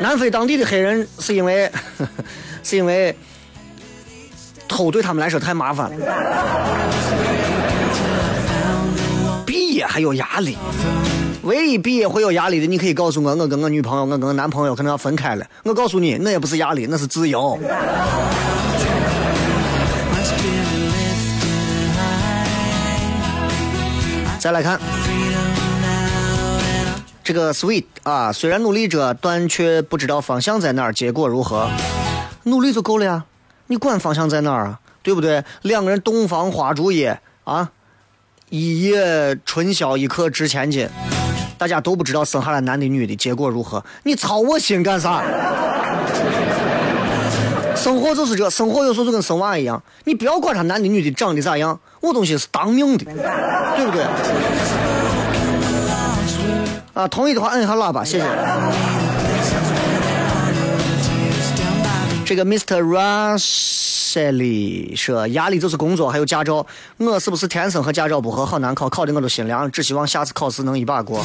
[0.00, 1.70] 南非当地的黑人是因为，
[2.64, 3.16] 是因为
[4.66, 7.21] 偷对他们来说太麻烦了。
[9.92, 10.56] 还有压力，
[11.42, 15.44] 唯一毕业会有压力的，你可以告诉我，我跟我女朋友，我跟我男朋友可能要分开了。
[15.64, 17.58] 我告诉你，那也不是压力，那是自由。
[24.38, 24.80] 再来看
[27.22, 31.68] 这个 sweet 啊，虽然努力着，但却不知道方向在哪儿，结果如何？
[32.44, 33.26] 努力就够了呀，
[33.66, 34.80] 你管方向在哪儿啊？
[35.02, 35.44] 对不对？
[35.60, 37.70] 两个人洞房花烛夜啊。
[38.52, 40.86] 一夜春宵一刻值千金，
[41.56, 43.82] 大家都不知道生下来男的女的，结果如何？
[44.02, 45.22] 你操我心干啥？
[47.74, 54.04] 生活就是这，生活有时候就跟生娃一样，你不要管他男的女的长得咋样，我东西是当命的，对不对？
[56.92, 58.26] 啊，同意的话摁一下喇叭，谢谢。
[62.32, 62.80] 这个 Mr.
[62.80, 64.14] Rush。
[64.14, 66.66] 这里说压力就是工作，还有驾照。
[66.96, 68.88] 我是不是天生和驾照不合，好难考？
[68.88, 71.22] 考的我都心凉，只希望下次考试能一把过。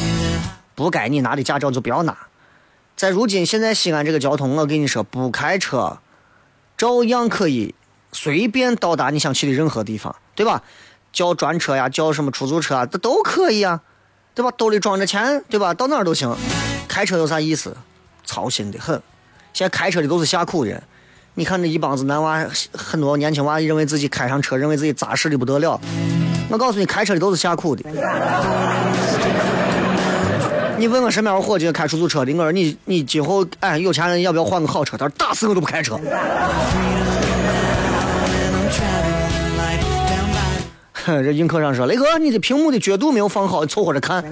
[0.76, 2.18] 不该你拿的驾照就不要拿。
[2.98, 6.00] 在如今现在西安这个交通，我跟你说，不开车
[6.76, 7.74] 照样可以
[8.12, 10.62] 随便到达你想去的任何地方，对吧？
[11.14, 13.82] 叫专车呀，叫什么出租车啊，这都可以啊，
[14.36, 14.52] 对吧？
[14.58, 15.74] 兜里装着钱，对吧？
[15.74, 16.36] 到哪儿都行。
[16.90, 17.78] 开车有啥意思？
[18.26, 19.02] 操心的很。
[19.54, 20.84] 现在开车的都是下苦人。
[21.40, 25.80] 你看这一帮子男娃，很多年轻娃认为自己开上车，认为自己扎实的不得了。
[26.50, 27.88] 我告诉你，开车的都是下苦的。
[30.80, 34.98] 你问我身边伙计开出租车的，我说你你今后哎有钱人要不要换个好车？
[34.98, 36.00] 他说打死我都不开车。
[41.06, 44.26] 这映客上说，雷哥，你的屏幕的角度没有放好，凑合着看。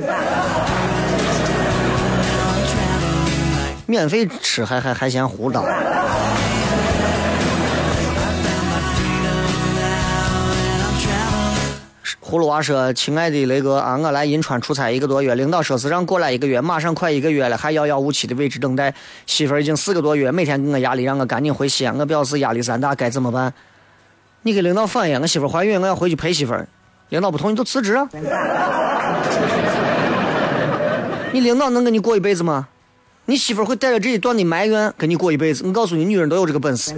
[3.86, 5.64] 免费吃还还还嫌糊的。
[12.24, 18.94] 葫芦娃说：“亲爱的雷哥啊，我来银川出差一个多月，领导说是让过来一个月，马上快一个月了，还遥遥无期的位置等待。
[19.28, 21.96] 媳妇儿已经四个多月，每天给我压力，让我赶紧回西安。
[21.98, 23.54] 我表示压力山大，该怎么办？
[24.42, 26.68] 你给领导反映，我媳妇怀孕，我要回去陪媳妇儿。
[27.10, 28.10] 领导不同意就辞职啊！
[31.32, 32.68] 你领导能跟你过一辈子吗？
[33.26, 35.64] 你媳妇会带着这一段的埋怨跟你过一辈子？
[35.68, 36.96] 我告诉你，女人都有这个本事。”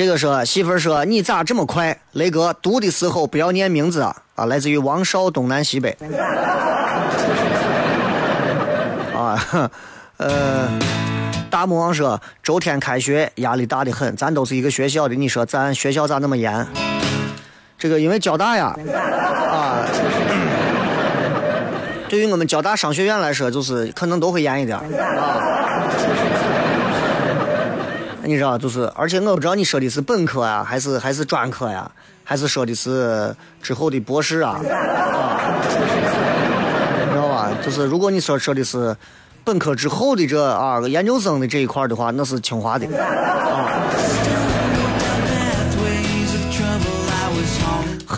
[0.00, 1.94] 这个说媳妇儿说你咋这么快？
[2.12, 4.16] 雷哥读的时候不要念名字啊！
[4.34, 5.94] 啊，来自于王少东南西北。
[9.14, 9.70] 啊，
[10.16, 10.70] 呃，
[11.50, 16.66] 大魔王说周天开学压力大的很，咱都是一个学校的，你说咱学校咋那么严？
[17.76, 18.74] 这个因为交大呀，
[19.52, 19.84] 啊，
[22.08, 24.82] 对于我们交大商学院来说，就是可能都会严一点啊。
[28.24, 31.90] 你知道，就是，而且我不知道你说的是本科呀，还是还是专科呀，
[32.24, 34.52] 还是说的是之后的博士啊？
[34.52, 35.40] 啊，
[37.06, 37.50] 你知道吧？
[37.64, 38.96] 就是如果你说说的是
[39.44, 43.89] 本科之后的这啊研究生的这一块的话，那是清华的啊。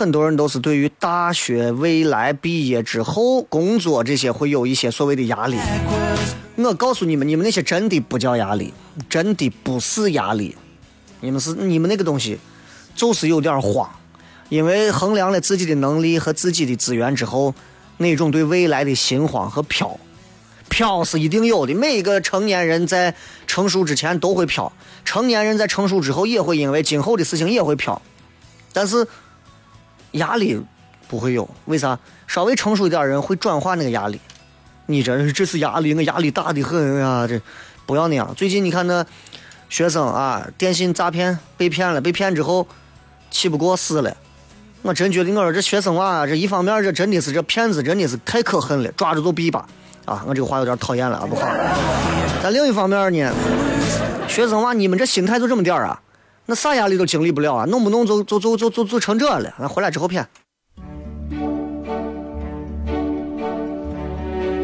[0.03, 5.57] 很多人都是对于大学未来毕业之后工作这些会有一些所谓的压力。
[6.57, 8.73] 我告诉你们，你们那些真的不叫压力，
[9.09, 10.57] 真的不是压力，
[11.21, 12.37] 你们是你们那个东西，
[12.93, 13.89] 就是有点慌，
[14.49, 17.55] 因为衡量了自己的能力和自己的资源之后，
[17.95, 19.97] 那种对未来的心慌和飘，
[20.67, 21.73] 飘是一定有的。
[21.73, 23.15] 每一个成年人在
[23.47, 24.69] 成熟之前都会飘，
[25.05, 28.01] 成年人在成熟之后也会因为今后的事情也会飘，
[28.73, 29.07] 但是
[30.13, 30.59] 压力
[31.07, 31.97] 不会有，为啥？
[32.25, 34.19] 稍微成熟一点人会转化那个压力。
[34.87, 37.27] 你这这是压力，我压力大的很啊！
[37.27, 37.39] 这
[37.85, 38.33] 不要那样。
[38.35, 39.05] 最近你看那
[39.69, 42.67] 学生啊，电信诈骗被骗了，被骗之后
[43.31, 44.15] 气不过死了。
[44.81, 49.65] 我真觉得我说这学生娃，这一方面这真的是这骗子真的是太可恨了，抓住就毙吧。
[50.05, 51.47] 啊，我这个话有点讨厌了啊，不好。
[52.41, 53.33] 但另一方面呢，
[54.27, 56.01] 学生娃你们这心态就这么点啊，
[56.45, 60.27] 那啥压力都经历不了啊，弄不弄就就就就就就成这了，那回来之后骗。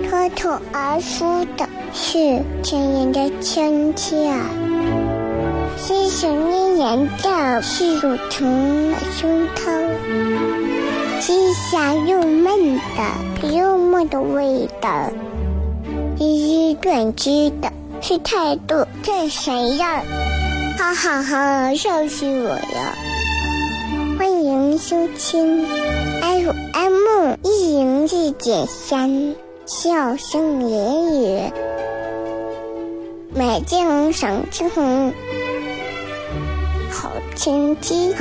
[0.04, 4.34] 脱脱而出的是亲人的亲切，
[5.78, 9.90] 细细绵绵的是乳虫的胸膛，
[11.22, 15.10] 细香又闷的幽默的味道，
[16.18, 17.72] 一语断句的
[18.02, 20.04] 是态度这谁样？
[20.80, 22.96] 哈哈哈，笑死我了！
[24.18, 25.68] 欢迎收听
[26.22, 29.36] FM 一零四点三。
[29.66, 31.52] 笑声言语，
[33.36, 34.70] 美景赏景，
[36.90, 38.16] 好天气。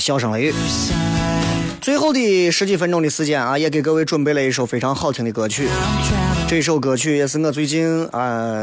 [0.00, 0.54] 笑声雷雨。
[1.80, 5.68] 最后的十几分钟的时间啊，也给各位准备了一首非常好听的歌曲。
[6.48, 8.62] 这首歌曲也是我最近啊，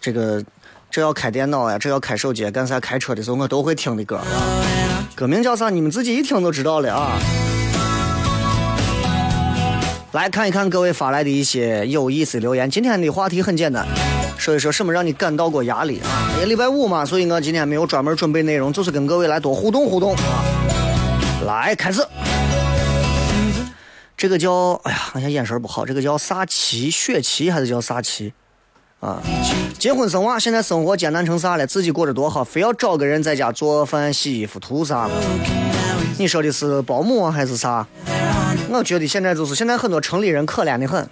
[0.00, 0.42] 这个
[0.90, 4.20] 这要开电脑呀，这要开手机，干啥开车的时候我都会听的歌。
[5.14, 5.68] 歌名叫啥？
[5.68, 7.18] 你们自己一听就知道了啊。
[10.12, 12.68] 来看一看各位发来的一些有意思留言。
[12.70, 13.86] 今天的话题很简单。
[14.36, 16.30] 说一说什么让你感到过压力啊？
[16.36, 20.44] 因为礼拜五嘛，所以我今天没有专门准备内容，就是跟各位来多互动互动啊。
[21.48, 22.06] 来，开始。
[24.18, 25.86] 这个叫，哎呀，我现在眼神不好。
[25.86, 26.90] 这个叫啥旗？
[26.90, 28.34] 血旗还是叫啥旗？
[29.00, 29.22] 啊，
[29.78, 31.66] 结婚生娃，现在生活艰难成啥了？
[31.66, 35.08] 自己过得多好，非要找个人在家做饭、洗衣服、图啥？
[36.18, 37.86] 你说的是保姆还是啥？
[38.68, 41.08] 我觉得现在就是现在很多城里人可怜的很。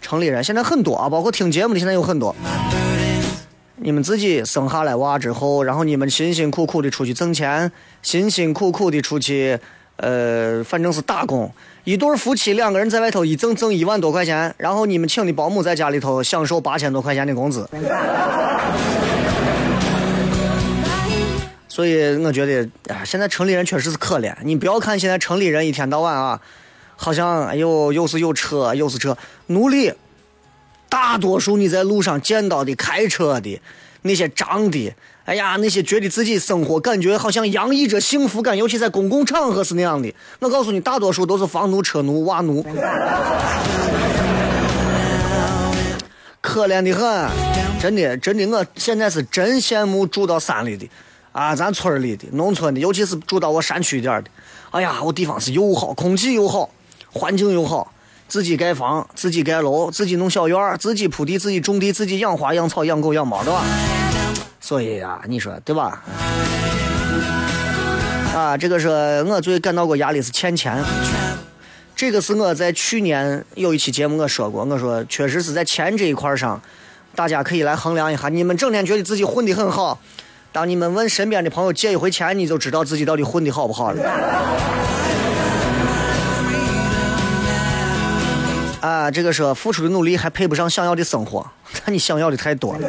[0.00, 2.36] 城里人现在很多啊，包括听节目的现在有很多。
[3.78, 7.70] 你们自己生下来娃之后，然后你们辛辛苦苦的出去挣钱，
[8.00, 9.58] 辛辛苦苦的出去，
[9.96, 11.52] 呃，反正是打工。
[11.84, 17.68] 一对夫妻两个人在外头一挣挣一万多块钱，然后你们请的保姆在家里头享受八千多块钱的工资。
[21.68, 24.34] 所以我觉得，哎，现在城里人确实是可怜。
[24.42, 26.40] 你不要看现在城里人一天到晚啊。
[26.98, 29.14] 好像哎呦，又是有车，又是车。
[29.48, 29.92] 奴隶，
[30.88, 33.60] 大多数你在路上见到的开车的
[34.02, 40.12] 那些长的，哎呀，那些觉得自己生活感觉好像洋溢着幸福感，尤其在公共场合是那样的。
[40.38, 42.64] 我告诉你，大多数都是房奴、车奴、娃奴，
[46.40, 47.28] 可怜的很，
[47.80, 50.88] 真的，真的，我现在是真羡慕住到山里的，
[51.32, 54.30] 啊，咱村里的、农村的，尤其是住到我山区一点的，
[54.70, 56.70] 哎呀，我地方是又好，空气又好。
[57.12, 57.90] 环境又好，
[58.28, 63.62] 自己盖房，自己盖楼，自己弄小院儿自己铺地，自己种地，自己养花、养草、养狗、养猫，对吧？
[64.60, 66.02] 所以啊，你说对吧？
[68.34, 68.88] 啊，这个是
[69.28, 70.82] 我最感到过压力是欠钱。
[71.94, 76.60] 这个是我在去年有一期节目我说过，我说确实是在钱这一块上，
[77.14, 78.28] 大家可以来衡量一下。
[78.28, 79.98] 你们整天觉得自己混得很好，
[80.52, 84.95] 当你们问身边的朋友借一回钱，你就知道自己到底混得好不好了。
[88.86, 91.44] 啊，这个说付出的努力还配不上想要的生活，
[91.84, 92.88] 那你想要的太多了。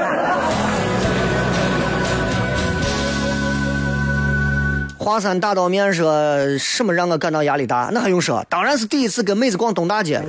[4.96, 7.90] 华山大刀面说什么让我感到压力大？
[7.92, 8.46] 那还用说？
[8.48, 10.22] 当然是第一次跟妹子逛东大街。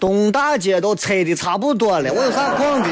[0.00, 2.88] 东大街都拆的差不多了，我有啥逛的？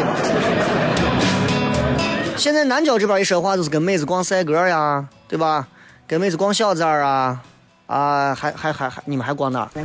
[2.37, 5.67] 现在南郊这边一说话，就是跟妹子逛赛格呀，对吧？
[6.07, 7.41] 跟妹子逛小寨啊。
[7.87, 9.69] 啊，还还还还，你们还逛哪？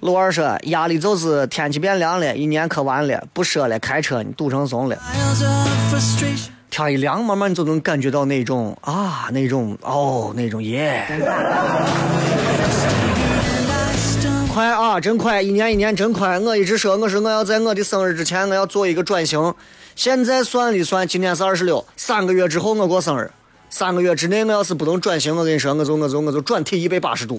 [0.00, 4.96] 陆二说压力就是天气变凉了，一年可完了，不说了，开车你堵成怂了。
[6.70, 11.04] 天一凉，慢慢就能感觉到那种啊，那种哦，那种耶。
[14.52, 15.40] 快啊，真快！
[15.40, 16.38] 一年一年真快。
[16.38, 19.54] 我一直说，我说我要在我的生日之前，我要做一个转型。
[20.00, 23.30] 现在算一算，今天是二十六，三个月之后我过生日。
[23.68, 27.38] 三个月之内，我要是不能转型，我跟你说，我就我就我就转体一百八十度。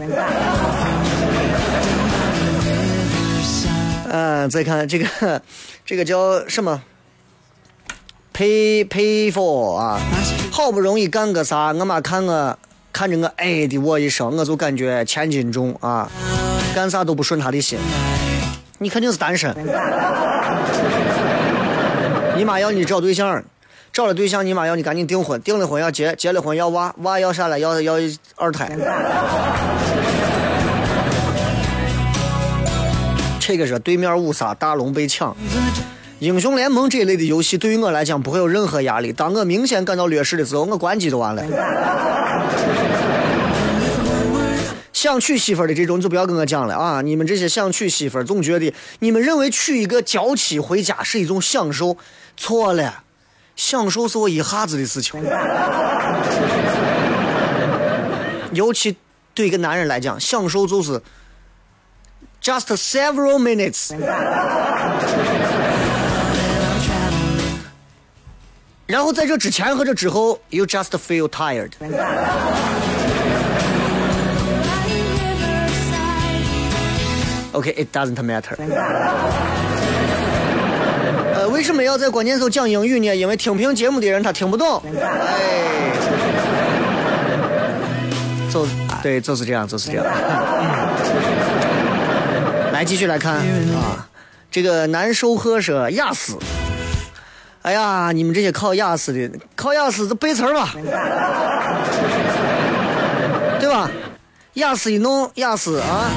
[4.11, 5.41] 嗯，再看这个，
[5.83, 6.79] 这个叫什么
[8.31, 9.99] ？Pay pay for 啊！
[10.51, 12.59] 好不容易干个啥，我妈看我
[12.93, 16.07] 看着我哎的我一声，我就感觉千斤重啊！
[16.75, 17.79] 干啥都不顺她的心。
[18.77, 19.51] 你肯定是单身。
[22.41, 23.43] 你妈要你找对象，
[23.93, 27.59] 找了对象，你妈要你赶紧订婚，订了婚要结，结了婚要娃，娃要啥了？
[27.59, 27.97] 要要
[28.35, 28.75] 二胎。
[33.39, 35.37] 这个是对面五杀大龙被抢，
[36.17, 39.13] 英雄联盟这一类的游戏对于我来讲不会有任何压力。
[39.13, 41.43] 当我明显感到劣势的时候，我关机就完了。
[44.93, 47.01] 想娶媳妇的这种就不要跟我讲了啊！
[47.01, 51.97] 你们这些想娶媳妇，总觉得你们认为娶一个娇妻回家是一种享受，
[52.37, 53.03] 错了，
[53.55, 55.23] 享受是我一下子的事情。
[58.53, 58.97] 尤其
[59.33, 61.01] 对一个男人来讲，享受就是。
[62.43, 63.95] Just several minutes，
[68.87, 71.73] 然后在这之前和这之后，you just feel tired。
[77.51, 78.55] OK，it doesn't matter。
[81.51, 83.13] 呃，为什么要在关键时候讲英语呢？
[83.13, 84.81] 因为听评节目的人他听不懂。
[84.95, 85.91] 哎，
[88.51, 88.65] 就
[89.03, 90.05] 对，就是这样，就是这样。
[92.71, 94.07] 来继续来看啊，
[94.49, 96.37] 这个难受喝说雅思，
[97.63, 100.73] 哎呀，你们这些考雅思的，考雅思就背词儿吧，
[103.59, 103.91] 对吧？
[104.53, 106.09] 雅思一弄，雅思啊，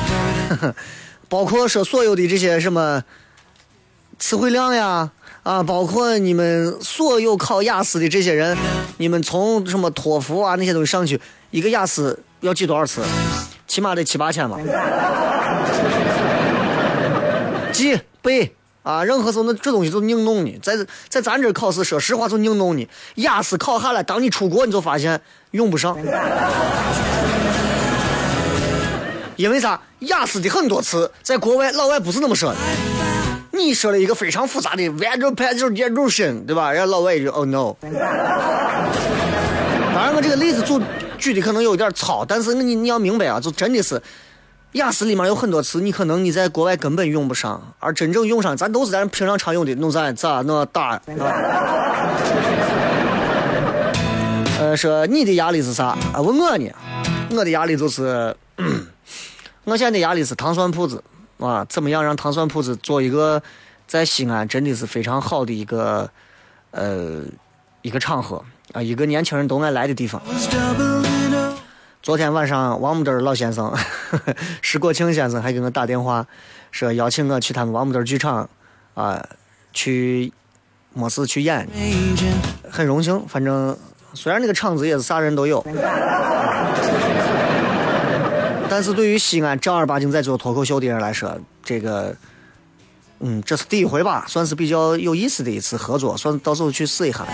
[1.28, 3.03] 包括说所有的这些什么
[4.19, 5.11] 词汇量呀，
[5.43, 8.57] 啊，包括你们所有考雅思的这些人，
[8.99, 13.03] 你们从什么托福啊那些东西上去，一个雅思要记多少次？
[13.67, 14.57] 起码得七八千吧。
[17.73, 20.77] 记背啊，任何时候那这东西就硬弄你，在
[21.09, 22.89] 在咱这考试，说实话就硬弄你。
[23.17, 25.97] 雅思考下来，当你出国，你就发现用不上。
[29.37, 29.81] 因为啥？
[30.01, 32.59] 雅思的很多词在国外老外不是那么说的。
[33.55, 36.73] 你说了一个非常复杂的 weather pattern，对吧？
[36.73, 37.75] 人家老外就 oh no。
[37.81, 37.93] 当
[40.05, 40.81] 然，我这个例子举
[41.19, 44.03] 举的可能有点糙，但是你你要明白啊，就真的是。
[44.73, 51.01] 雅思里面有很多词，你可能你在国外根本用不上，而真正用上，咱都是咱平常常用的，弄啥咋弄打。
[54.59, 55.97] 呃，说你的压力是啥？
[56.13, 56.69] 啊，问我呢？
[57.31, 58.35] 我的压力就是，
[59.63, 61.01] 我现在的压力是糖蒜铺子
[61.45, 63.42] 啊，怎么样让糖蒜铺子做一个
[63.86, 66.11] 在西安真的是非常好的一个
[66.70, 67.22] 呃
[67.82, 68.42] 一个场合
[68.72, 70.20] 啊，一个年轻人都爱来的地方。
[72.03, 73.74] 昨天晚上，王木墩老先生，
[74.61, 76.26] 石国庆先生还给我打电话，
[76.70, 78.49] 说邀请我去他们王木墩剧场，
[78.95, 79.26] 啊，
[79.72, 80.30] 去，
[80.92, 81.66] 没事去演，
[82.70, 83.26] 很荣幸。
[83.26, 83.74] 反正
[84.12, 85.64] 虽然那个场子也是啥人都有，
[88.75, 92.12] 但是对于西安正儿八经在做脱口秀的人来说，这个，
[93.20, 97.25] 嗯，这是第一回吧，算是比较有意思的一次合作，算到时候去试一下。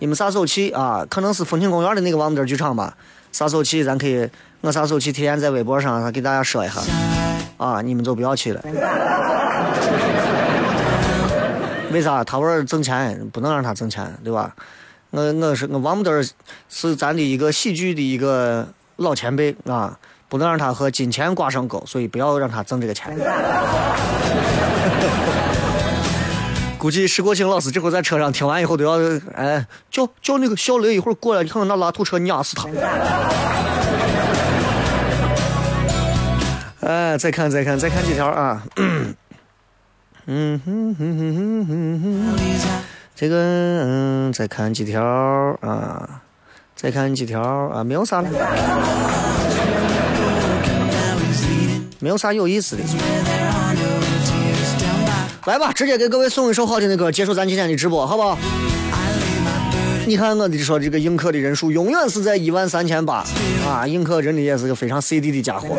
[0.00, 1.06] 你们啥时候去啊？
[1.08, 2.96] 可能是风情公园的那个王木墩剧场吧。
[3.30, 3.84] 啥时候去？
[3.84, 4.28] 咱可以，
[4.62, 5.12] 我啥时候去？
[5.12, 6.80] 提前在微博上给大家说一下，
[7.56, 8.60] 啊，你们就不要去了。
[11.92, 12.24] 为啥？
[12.24, 14.52] 他玩挣钱，不能让他挣钱，对吧？
[15.10, 16.28] 我我是我王木墩
[16.68, 18.66] 是咱的一个喜剧的一个
[18.96, 19.96] 老前辈啊，
[20.30, 23.14] 不能让他和金钱挂上钩，所以不要让他挣这个钱。
[26.78, 28.92] 估计石国庆老师这会在车上听完以后都要，
[29.34, 32.66] 哎，叫叫那个小雷一会儿过来，你看看那拉土车碾死他。
[36.80, 39.14] 哎，再看再看再看几条啊，嗯
[40.64, 42.38] 哼哼哼哼哼哼，
[43.14, 45.04] 这个嗯，再看几条
[45.60, 46.22] 啊，
[46.74, 48.28] 再看几条啊，没有啥了，
[52.00, 52.82] 没有啥有意思的。
[55.46, 58.38] 来吧，直接给各位送一首好听的歌，结束咱今天的直播，好不好？
[60.06, 63.24] 你看我的说这个映客的人数永远是在一万三千八
[63.66, 63.86] 啊！
[63.86, 65.76] 映客真的也是个非常 CD 的家伙。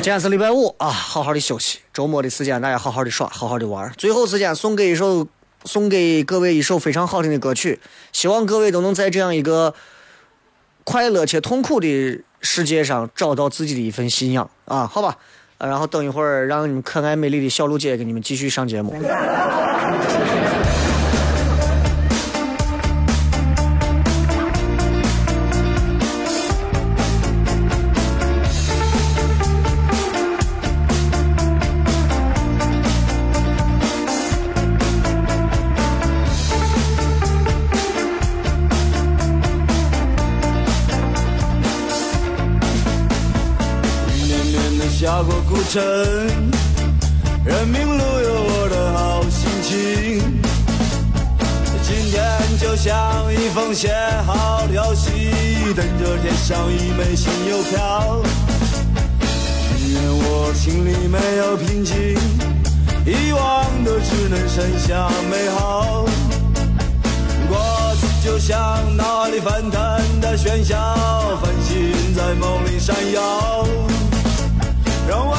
[0.00, 1.78] 今天是礼拜五啊，好好的休息。
[1.92, 3.92] 周末的时间，大家好好的耍，好好的玩。
[3.96, 5.26] 最后时间送给一首，
[5.64, 7.80] 送给各位一首非常好听的歌曲。
[8.12, 9.74] 希望各位都能在这样一个
[10.88, 14.86] 快乐且痛苦的世界上找到自己的一份信仰啊！
[14.90, 15.18] 好吧，
[15.60, 18.94] 然后等一会儿让你们可爱美丽的小璐姐给你们继续上节目。
[45.68, 45.82] 城，
[47.44, 50.40] 人民路有我的好心情。
[51.82, 53.94] 今天就像一封写
[54.26, 55.10] 好的消息，
[55.76, 58.22] 等着贴上一枚新邮票。
[59.76, 62.16] 宁愿我心里没有平静，
[63.04, 66.06] 遗忘的只能剩下美好。
[67.46, 68.56] 过去就像
[68.96, 70.74] 脑海里翻腾的喧嚣，
[71.42, 73.66] 繁星在梦里闪耀。
[75.06, 75.34] 让我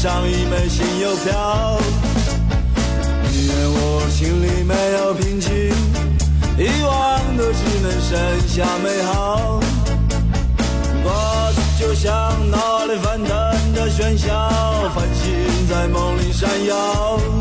[0.00, 1.78] 上一枚新邮票。
[3.30, 5.50] 宁愿我心里没有平静，
[6.56, 9.60] 遗忘的只能剩下美好。
[11.02, 12.10] 过去就像
[12.50, 13.28] 脑里翻腾
[13.74, 14.32] 的喧嚣，
[14.94, 17.39] 繁星在梦里闪耀。